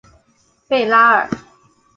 [0.67, 1.29] 贝拉尔。